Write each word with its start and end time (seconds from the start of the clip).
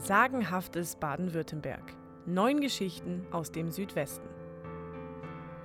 Sagenhaftes 0.00 0.96
Baden-Württemberg. 0.96 1.94
Neun 2.24 2.62
Geschichten 2.62 3.26
aus 3.30 3.52
dem 3.52 3.70
Südwesten. 3.70 4.26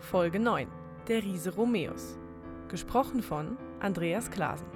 Folge 0.01 0.41
9. 0.41 0.67
Der 1.07 1.23
Riese 1.23 1.55
Romeus. 1.55 2.17
Gesprochen 2.67 3.23
von 3.23 3.57
Andreas 3.79 4.29
Klasen. 4.29 4.67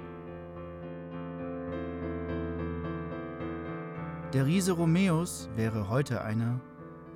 Der 4.32 4.46
Riese 4.46 4.72
Romeus 4.72 5.50
wäre 5.56 5.90
heute 5.90 6.22
einer, 6.22 6.58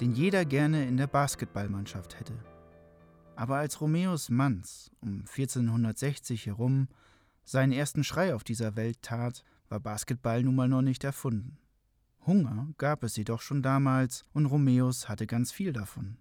den 0.02 0.12
jeder 0.12 0.44
gerne 0.44 0.86
in 0.86 0.98
der 0.98 1.06
Basketballmannschaft 1.06 2.20
hätte. 2.20 2.34
Aber 3.36 3.56
als 3.56 3.80
Romeus 3.80 4.28
Manz 4.28 4.90
um 5.00 5.20
1460 5.20 6.44
herum 6.44 6.88
seinen 7.42 7.72
ersten 7.72 8.04
Schrei 8.04 8.34
auf 8.34 8.44
dieser 8.44 8.76
Welt 8.76 9.00
tat, 9.00 9.44
war 9.70 9.80
Basketball 9.80 10.42
nun 10.42 10.56
mal 10.56 10.68
noch 10.68 10.82
nicht 10.82 11.04
erfunden. 11.04 11.56
Hunger 12.26 12.68
gab 12.78 13.02
es 13.04 13.16
jedoch 13.16 13.40
schon 13.40 13.62
damals 13.62 14.24
und 14.32 14.46
Romeus 14.46 15.08
hatte 15.08 15.26
ganz 15.26 15.52
viel 15.52 15.72
davon. 15.72 16.16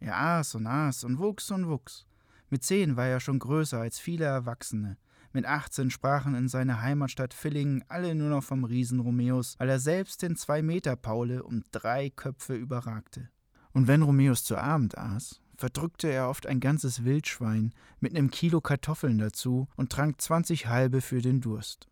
Er 0.00 0.16
aß 0.16 0.56
und 0.56 0.66
aß 0.66 1.04
und 1.04 1.18
wuchs 1.18 1.50
und 1.50 1.68
wuchs. 1.68 2.06
Mit 2.50 2.62
zehn 2.62 2.96
war 2.96 3.06
er 3.06 3.20
schon 3.20 3.38
größer 3.38 3.80
als 3.80 3.98
viele 3.98 4.26
Erwachsene. 4.26 4.96
Mit 5.32 5.46
18 5.46 5.90
sprachen 5.90 6.36
in 6.36 6.46
seiner 6.46 6.80
Heimatstadt 6.80 7.34
Villingen 7.34 7.82
alle 7.88 8.14
nur 8.14 8.28
noch 8.28 8.44
vom 8.44 8.62
Riesen 8.62 9.00
Romeus, 9.00 9.56
weil 9.58 9.68
er 9.68 9.80
selbst 9.80 10.22
den 10.22 10.36
Zwei-Meter-Paule 10.36 11.42
um 11.42 11.64
drei 11.72 12.10
Köpfe 12.10 12.54
überragte. 12.54 13.28
Und 13.72 13.88
wenn 13.88 14.02
Romeus 14.02 14.44
zu 14.44 14.56
Abend 14.56 14.96
aß, 14.96 15.40
verdrückte 15.56 16.08
er 16.08 16.28
oft 16.28 16.46
ein 16.46 16.60
ganzes 16.60 17.04
Wildschwein 17.04 17.72
mit 17.98 18.14
einem 18.14 18.30
Kilo 18.30 18.60
Kartoffeln 18.60 19.18
dazu 19.18 19.66
und 19.74 19.90
trank 19.90 20.20
20 20.20 20.68
halbe 20.68 21.00
für 21.00 21.20
den 21.20 21.40
Durst. 21.40 21.88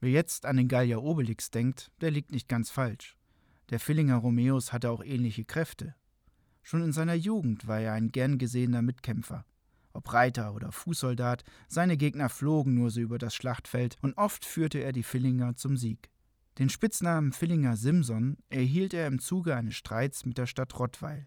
Wer 0.00 0.10
jetzt 0.10 0.46
an 0.46 0.56
den 0.56 0.68
Gallier 0.68 1.02
Obelix 1.02 1.50
denkt, 1.50 1.90
der 2.00 2.10
liegt 2.10 2.32
nicht 2.32 2.48
ganz 2.48 2.70
falsch. 2.70 3.16
Der 3.68 3.78
Villinger 3.78 4.16
Romeus 4.16 4.72
hatte 4.72 4.90
auch 4.90 5.04
ähnliche 5.04 5.44
Kräfte. 5.44 5.94
Schon 6.62 6.82
in 6.82 6.92
seiner 6.92 7.14
Jugend 7.14 7.66
war 7.66 7.80
er 7.80 7.92
ein 7.92 8.10
gern 8.10 8.38
gesehener 8.38 8.82
Mitkämpfer. 8.82 9.44
Ob 9.92 10.12
Reiter 10.12 10.54
oder 10.54 10.72
Fußsoldat, 10.72 11.44
seine 11.68 11.96
Gegner 11.96 12.28
flogen 12.28 12.74
nur 12.74 12.90
so 12.90 13.00
über 13.00 13.18
das 13.18 13.34
Schlachtfeld 13.34 13.96
und 14.02 14.16
oft 14.16 14.44
führte 14.44 14.78
er 14.78 14.92
die 14.92 15.02
Villinger 15.02 15.56
zum 15.56 15.76
Sieg. 15.76 16.10
Den 16.58 16.68
Spitznamen 16.68 17.32
Villinger 17.32 17.76
Simson 17.76 18.38
erhielt 18.48 18.94
er 18.94 19.06
im 19.06 19.18
Zuge 19.18 19.54
eines 19.54 19.76
Streits 19.76 20.24
mit 20.24 20.38
der 20.38 20.46
Stadt 20.46 20.78
Rottweil. 20.78 21.26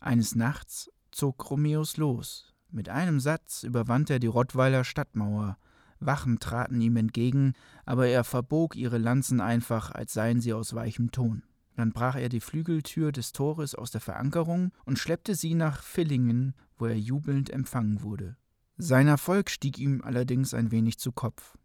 Eines 0.00 0.34
Nachts 0.34 0.90
zog 1.10 1.50
Romeus 1.50 1.96
los. 1.96 2.54
Mit 2.70 2.88
einem 2.88 3.20
Satz 3.20 3.62
überwand 3.62 4.10
er 4.10 4.18
die 4.18 4.26
Rottweiler 4.26 4.84
Stadtmauer, 4.84 5.58
Wachen 6.00 6.38
traten 6.38 6.80
ihm 6.80 6.96
entgegen, 6.96 7.54
aber 7.84 8.06
er 8.06 8.24
verbog 8.24 8.76
ihre 8.76 8.98
Lanzen 8.98 9.40
einfach, 9.40 9.90
als 9.90 10.12
seien 10.12 10.40
sie 10.40 10.52
aus 10.52 10.74
weichem 10.74 11.10
Ton. 11.10 11.42
Dann 11.76 11.92
brach 11.92 12.16
er 12.16 12.28
die 12.28 12.40
Flügeltür 12.40 13.12
des 13.12 13.32
Tores 13.32 13.74
aus 13.74 13.90
der 13.90 14.00
Verankerung 14.00 14.72
und 14.84 14.98
schleppte 14.98 15.34
sie 15.34 15.54
nach 15.54 15.82
Villingen, 15.82 16.54
wo 16.76 16.86
er 16.86 16.98
jubelnd 16.98 17.50
empfangen 17.50 18.02
wurde. 18.02 18.36
Sein 18.76 19.08
Erfolg 19.08 19.50
stieg 19.50 19.78
ihm 19.78 20.02
allerdings 20.02 20.54
ein 20.54 20.70
wenig 20.70 20.98
zu 20.98 21.12
Kopf. 21.12 21.56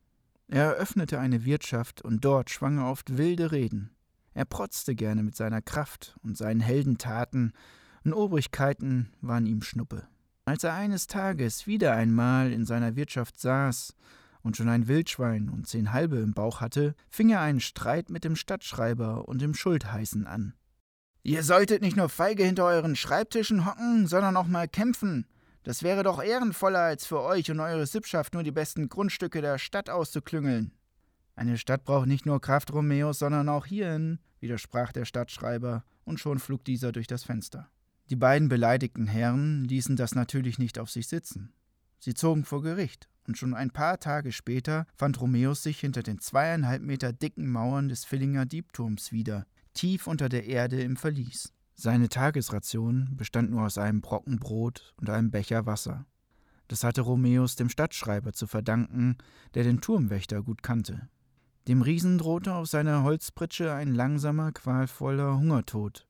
Er 0.48 0.66
eröffnete 0.66 1.20
eine 1.20 1.46
Wirtschaft 1.46 2.02
und 2.02 2.26
dort 2.26 2.50
schwang 2.50 2.78
er 2.78 2.92
oft 2.92 3.18
wilde 3.18 3.52
Reden. 3.52 3.92
Er 4.34 4.46
protzte 4.46 4.96
gerne 4.96 5.24
mit 5.24 5.36
seiner 5.36 5.62
Kraft 5.62 6.16
und 6.24 6.38
seinen 6.38 6.60
Heldentaten, 6.60 7.54
und 8.04 8.14
Obrigkeiten 8.14 9.14
waren 9.22 9.46
ihm 9.46 9.62
Schnuppe. 9.62 10.08
Als 10.46 10.64
er 10.64 10.74
eines 10.74 11.08
Tages 11.08 11.68
wieder 11.68 11.94
einmal 11.94 12.52
in 12.52 12.66
seiner 12.66 12.96
Wirtschaft 12.96 13.40
saß 13.40 13.96
und 14.44 14.58
schon 14.58 14.70
ein 14.70 14.88
Wildschwein 14.88 15.50
und 15.50 15.68
zehn 15.68 15.94
Halbe 15.94 16.18
im 16.18 16.34
Bauch 16.34 16.62
hatte, 16.62 16.96
fing 17.10 17.30
er 17.30 17.42
einen 17.42 17.62
Streit 17.62 18.10
mit 18.10 18.24
dem 18.24 18.36
Stadtschreiber 18.36 19.28
und 19.28 19.42
dem 19.42 19.56
Schultheißen 19.56 20.28
an. 20.28 20.54
Ihr 21.24 21.44
solltet 21.44 21.82
nicht 21.82 21.96
nur 21.96 22.10
feige 22.10 22.44
hinter 22.44 22.66
euren 22.66 22.98
Schreibtischen 22.98 23.66
hocken, 23.66 24.08
sondern 24.08 24.36
auch 24.36 24.48
mal 24.48 24.68
kämpfen. 24.68 25.26
Das 25.64 25.82
wäre 25.82 26.04
doch 26.04 26.22
ehrenvoller, 26.22 26.82
als 26.82 27.06
für 27.06 27.22
euch 27.22 27.50
und 27.50 27.62
eure 27.62 27.86
Sippschaft 27.86 28.34
nur 28.34 28.44
die 28.44 28.52
besten 28.52 28.90
Grundstücke 28.90 29.42
der 29.42 29.58
Stadt 29.58 29.90
auszuklüngeln. 29.90 30.74
Eine 31.36 31.58
Stadt 31.58 31.86
braucht 31.86 32.08
nicht 32.08 32.26
nur 32.26 32.42
Kraft 32.42 32.74
Romeos, 32.74 33.20
sondern 33.20 33.48
auch 33.48 33.66
hierhin, 33.66 34.20
widersprach 34.42 34.92
der 34.92 35.06
Stadtschreiber, 35.06 35.86
und 36.04 36.20
schon 36.20 36.40
flog 36.40 36.66
dieser 36.66 36.92
durch 36.92 37.08
das 37.08 37.24
Fenster. 37.24 37.70
Die 38.10 38.18
beiden 38.18 38.50
beleidigten 38.50 39.08
Herren 39.08 39.64
ließen 39.64 39.96
das 39.96 40.16
natürlich 40.16 40.60
nicht 40.60 40.78
auf 40.78 40.92
sich 40.92 41.08
sitzen. 41.08 41.54
Sie 42.00 42.14
zogen 42.14 42.44
vor 42.44 42.62
Gericht 42.62 43.08
und 43.28 43.38
schon 43.38 43.54
ein 43.54 43.72
paar 43.72 44.00
Tage 44.00 44.32
später 44.32 44.86
fand 44.96 45.20
Romeus 45.20 45.64
sich 45.64 45.80
hinter 45.80 46.04
den 46.04 46.20
zweieinhalb 46.20 46.82
Meter 46.82 47.14
dicken 47.14 47.50
Mauern 47.50 47.90
des 47.90 48.06
Villinger 48.06 48.46
Diebturms 48.46 49.12
wieder, 49.12 49.46
tief 49.74 50.08
unter 50.08 50.30
der 50.30 50.46
Erde 50.46 50.82
im 50.82 50.98
Verlies. 50.98 51.54
Seine 51.76 52.10
Tagesration 52.10 53.10
bestand 53.16 53.52
nur 53.52 53.64
aus 53.64 53.78
einem 53.78 54.02
Brocken 54.02 54.38
Brot 54.40 54.94
und 54.98 55.10
einem 55.10 55.32
Becher 55.32 55.66
Wasser. 55.66 56.06
Das 56.68 56.84
hatte 56.84 57.02
Romeus 57.02 57.56
dem 57.56 57.70
Stadtschreiber 57.70 58.34
zu 58.34 58.48
verdanken, 58.48 59.18
der 59.54 59.64
den 59.64 59.82
Turmwächter 59.82 60.44
gut 60.44 60.64
kannte. 60.64 61.10
Dem 61.68 61.82
Riesen 61.82 62.18
drohte 62.18 62.54
auf 62.54 62.68
seiner 62.68 63.04
Holzpritsche 63.04 63.74
ein 63.74 63.94
langsamer, 63.94 64.52
qualvoller 64.52 65.38
Hungertod. 65.38 66.06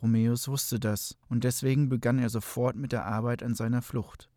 Romeus 0.00 0.48
wusste 0.48 0.80
das, 0.80 1.16
und 1.28 1.44
deswegen 1.44 1.88
begann 1.88 2.18
er 2.18 2.30
sofort 2.30 2.76
mit 2.76 2.92
der 2.92 3.06
Arbeit 3.06 3.42
an 3.42 3.54
seiner 3.54 3.82
Flucht. 3.82 4.28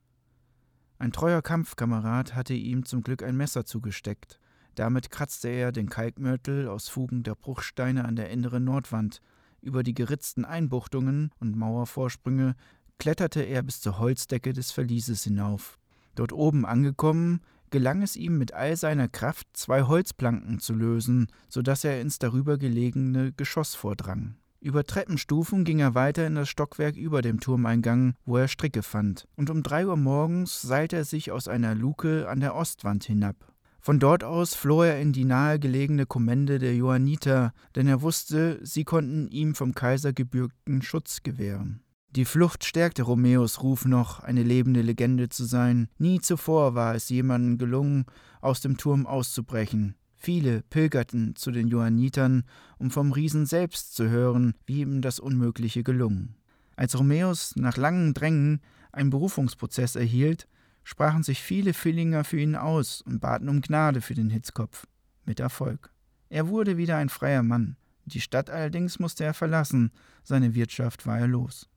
Ein 1.00 1.12
treuer 1.12 1.42
Kampfkamerad 1.42 2.34
hatte 2.36 2.54
ihm 2.54 2.86
zum 2.86 3.04
Glück 3.04 3.24
ein 3.24 3.38
Messer 3.38 3.66
zugesteckt. 3.66 4.40
Damit 4.76 5.12
kratzte 5.12 5.50
er 5.50 5.72
den 5.72 5.90
Kalkmörtel 5.90 6.68
aus 6.68 6.90
Fugen 6.90 7.24
der 7.24 7.36
Bruchsteine 7.36 8.06
an 8.06 8.16
der 8.16 8.30
inneren 8.30 8.64
Nordwand. 8.64 9.22
Über 9.62 9.84
die 9.84 9.94
geritzten 9.94 10.46
Einbuchtungen 10.46 11.32
und 11.40 11.56
Mauervorsprünge 11.56 12.56
kletterte 13.00 13.42
er 13.42 13.64
bis 13.64 13.82
zur 13.82 14.00
Holzdecke 14.00 14.54
des 14.54 14.72
Verlieses 14.72 15.24
hinauf. 15.24 15.78
Dort 16.16 16.34
oben 16.34 16.66
angekommen, 16.66 17.42
gelang 17.70 18.02
es 18.02 18.16
ihm 18.16 18.38
mit 18.38 18.54
all 18.54 18.76
seiner 18.76 19.08
Kraft, 19.08 19.48
zwei 19.54 19.84
Holzplanken 19.84 20.60
zu 20.60 20.74
lösen, 20.74 21.28
so 21.48 21.62
dass 21.62 21.84
er 21.84 22.02
ins 22.02 22.18
darüber 22.18 22.58
gelegene 22.58 23.34
Geschoss 23.34 23.76
vordrang. 23.76 24.36
Über 24.60 24.84
Treppenstufen 24.84 25.64
ging 25.64 25.80
er 25.80 25.94
weiter 25.94 26.26
in 26.26 26.36
das 26.36 26.50
Stockwerk 26.50 26.96
über 26.96 27.22
dem 27.22 27.40
Turmeingang, 27.40 28.16
wo 28.26 28.38
er 28.38 28.48
Stricke 28.48 28.82
fand, 28.82 29.28
und 29.36 29.50
um 29.50 29.62
drei 29.62 29.86
Uhr 29.86 29.98
morgens 29.98 30.62
seilte 30.62 30.96
er 30.96 31.06
sich 31.06 31.32
aus 31.32 31.48
einer 31.48 31.76
Luke 31.76 32.28
an 32.28 32.40
der 32.40 32.56
Ostwand 32.56 33.04
hinab. 33.04 33.36
Von 33.80 34.00
dort 34.00 34.24
aus 34.24 34.56
floh 34.56 34.84
er 34.84 35.00
in 35.00 35.14
die 35.14 35.26
nahegelegene 35.26 36.06
Kommende 36.06 36.60
der 36.60 36.76
Johanniter, 36.76 37.54
denn 37.76 37.88
er 37.88 38.02
wusste, 38.02 38.60
sie 38.64 38.84
konnten 38.84 39.30
ihm 39.30 39.56
vom 39.56 39.76
Kaiser 39.76 40.12
gebürgten 40.12 40.82
Schutz 40.82 41.22
gewähren. 41.24 41.84
Die 42.10 42.26
Flucht 42.26 42.64
stärkte 42.64 43.04
Romeos 43.04 43.62
Ruf 43.62 43.86
noch, 43.86 44.22
eine 44.22 44.42
lebende 44.42 44.82
Legende 44.82 45.30
zu 45.30 45.46
sein. 45.46 45.88
Nie 46.00 46.20
zuvor 46.20 46.74
war 46.74 46.96
es 46.96 47.10
jemandem 47.10 47.58
gelungen, 47.58 48.06
aus 48.42 48.60
dem 48.60 48.78
Turm 48.78 49.06
auszubrechen. 49.06 49.96
Viele 50.18 50.64
pilgerten 50.64 51.36
zu 51.36 51.52
den 51.52 51.68
Johannitern, 51.68 52.44
um 52.80 52.90
vom 52.92 53.12
Riesen 53.12 53.46
selbst 53.46 53.96
zu 53.96 54.10
hören, 54.10 54.56
wie 54.66 54.82
ihm 54.82 55.02
das 55.02 55.20
Unmögliche 55.20 55.84
gelungen. 55.84 56.36
Als 56.76 56.98
Romeus 56.98 57.56
nach 57.56 57.78
langem 57.78 58.14
Drängen 58.14 58.62
einen 58.92 59.12
Berufungsprozess 59.12 59.96
erhielt, 59.96 60.48
sprachen 60.84 61.24
sich 61.24 61.42
viele 61.44 61.74
Villinger 61.74 62.24
für 62.24 62.40
ihn 62.40 62.56
aus 62.56 63.02
und 63.02 63.20
baten 63.20 63.48
um 63.48 63.62
Gnade 63.62 64.02
für 64.02 64.16
den 64.16 64.30
Hitzkopf. 64.30 64.88
Mit 65.26 65.40
Erfolg. 65.40 65.92
Er 66.30 66.48
wurde 66.48 66.78
wieder 66.78 66.98
ein 66.98 67.10
freier 67.10 67.44
Mann. 67.44 67.78
Die 68.06 68.22
Stadt 68.22 68.50
allerdings 68.50 69.00
musste 69.00 69.24
er 69.24 69.34
verlassen, 69.34 69.92
seine 70.24 70.56
Wirtschaft 70.56 71.06
war 71.06 71.20
er 71.20 71.28
los. 71.28 71.70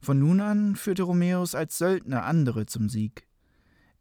Von 0.00 0.18
nun 0.18 0.40
an 0.40 0.76
führte 0.76 1.04
Romeus 1.04 1.54
als 1.54 1.78
Söldner 1.78 2.24
andere 2.24 2.66
zum 2.66 2.88
Sieg. 2.88 3.25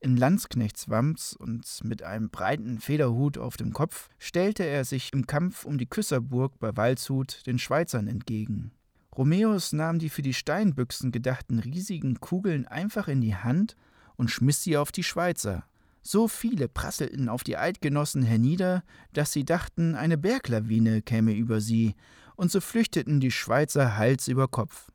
In 0.06 0.18
Landsknechtswams 0.18 1.34
und 1.34 1.66
mit 1.84 2.04
einem 2.04 2.30
breiten 2.30 2.78
Federhut 2.78 3.40
auf 3.40 3.58
dem 3.58 3.74
Kopf 3.74 4.08
stellte 4.20 4.64
er 4.64 4.86
sich 4.86 5.12
im 5.14 5.26
Kampf 5.26 5.66
um 5.66 5.80
die 5.80 5.88
Küsserburg 5.88 6.60
bei 6.60 6.78
Waldshut 6.78 7.42
den 7.48 7.58
Schweizern 7.58 8.08
entgegen. 8.08 8.70
Romeus 9.18 9.74
nahm 9.74 9.98
die 9.98 10.10
für 10.10 10.22
die 10.22 10.36
Steinbüchsen 10.36 11.12
gedachten 11.12 11.58
riesigen 11.58 12.20
Kugeln 12.20 12.68
einfach 12.68 13.08
in 13.08 13.20
die 13.20 13.36
Hand 13.36 13.76
und 14.16 14.30
schmiss 14.30 14.62
sie 14.62 14.78
auf 14.78 14.92
die 14.92 15.02
Schweizer. 15.02 15.66
So 16.04 16.28
viele 16.28 16.68
prasselten 16.68 17.28
auf 17.28 17.44
die 17.44 17.58
Eidgenossen 17.58 18.22
hernieder, 18.22 18.84
dass 19.12 19.32
sie 19.32 19.44
dachten, 19.44 19.96
eine 19.96 20.20
Berglawine 20.20 21.02
käme 21.02 21.34
über 21.34 21.62
sie, 21.62 21.96
und 22.36 22.52
so 22.52 22.62
flüchteten 22.62 23.20
die 23.20 23.32
Schweizer 23.32 23.98
Hals 23.98 24.28
über 24.28 24.48
Kopf. 24.48 24.92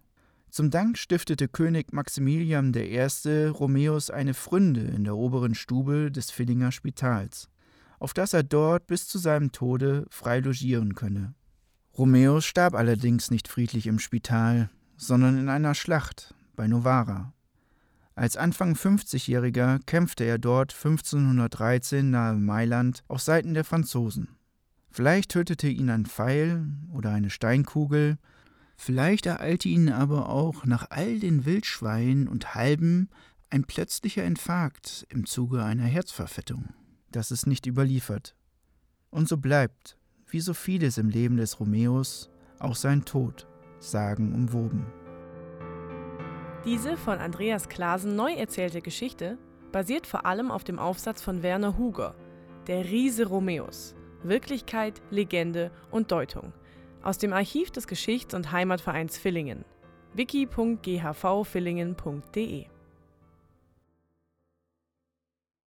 Zum 0.50 0.70
Dank 0.70 0.99
stiftete 0.99 1.47
König 1.47 1.93
Maximilian 1.93 2.75
I. 2.75 3.06
Romeus 3.47 4.11
eine 4.11 4.35
Fründe 4.35 4.81
in 4.81 5.05
der 5.05 5.17
oberen 5.17 5.55
Stube 5.55 6.11
des 6.11 6.37
Villinger 6.37 6.73
Spitals, 6.73 7.49
auf 8.00 8.14
dass 8.14 8.32
er 8.32 8.43
dort 8.43 8.88
bis 8.88 9.06
zu 9.06 9.19
seinem 9.19 9.52
Tode 9.52 10.06
frei 10.11 10.41
logieren 10.41 10.97
könne. 10.97 11.35
Romeus 11.97 12.44
starb 12.44 12.75
allerdings 12.75 13.31
nicht 13.31 13.47
friedlich 13.47 13.87
im 13.87 14.00
Spital, 14.00 14.70
sondern 14.97 15.38
in 15.38 15.49
einer 15.49 15.76
Schlacht 15.76 16.35
bei 16.56 16.67
Novara. 16.67 17.32
Als 18.17 18.37
Anfang 18.37 18.75
50-Jähriger 18.75 19.79
kämpfte 19.87 20.25
er 20.25 20.38
dort 20.38 20.75
1513 20.75 22.11
nahe 22.11 22.35
Mailand 22.35 23.05
auf 23.06 23.23
Seiten 23.23 23.55
der 23.55 23.64
Franzosen. 23.64 24.29
Vielleicht 24.91 25.31
tötete 25.31 25.69
ihn 25.69 25.91
ein 25.91 26.06
Pfeil 26.06 26.67
oder 26.93 27.11
eine 27.11 27.31
Steinkugel, 27.31 28.19
vielleicht 28.81 29.27
ereilte 29.27 29.69
ihn 29.69 29.91
aber 29.91 30.29
auch 30.29 30.65
nach 30.65 30.87
all 30.91 31.19
den 31.19 31.44
Wildschweinen 31.44 32.29
und 32.29 32.55
Halben 32.55 33.11
ein 33.50 33.65
plötzlicher 33.65 34.25
Infarkt 34.25 35.06
im 35.11 35.27
Zuge 35.27 35.62
einer 35.62 35.85
Herzverfettung. 35.85 36.71
Das 37.11 37.31
ist 37.31 37.47
nicht 37.47 37.67
überliefert. 37.67 38.35
Und 39.11 39.29
so 39.29 39.37
bleibt, 39.37 39.99
wie 40.29 40.41
so 40.41 40.55
vieles 40.55 40.97
im 40.99 41.09
Leben 41.09 41.37
des 41.37 41.61
Romeos, 41.61 42.31
auch 42.59 42.77
sein 42.77 43.05
Tod 43.05 43.47
sagenumwoben. 43.81 44.87
Diese 46.65 46.97
von 46.97 47.19
Andreas 47.19 47.69
Klasen 47.69 48.17
neu 48.17 48.33
erzählte 48.33 48.83
Geschichte 48.83 49.38
basiert 49.73 50.06
vor 50.06 50.26
allem 50.26 50.50
auf 50.50 50.65
dem 50.65 50.79
Aufsatz 50.79 51.23
von 51.23 51.43
Werner 51.43 51.76
Huger, 51.76 52.15
Der 52.67 52.85
Riese 52.85 53.26
Romeus, 53.26 53.94
Wirklichkeit, 54.23 55.00
Legende 55.11 55.71
und 55.91 56.12
Deutung, 56.12 56.53
aus 57.02 57.19
dem 57.19 57.32
Archiv 57.32 57.70
des 57.70 57.87
Geschichts- 57.87 58.35
und 58.35 58.50
Heimatvereins 58.52 59.17
Villingen, 59.19 59.64
wiki.ghvvillingen.de 60.14 62.67